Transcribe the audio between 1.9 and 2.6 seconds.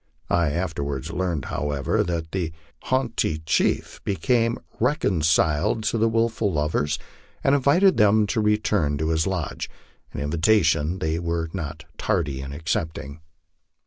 that the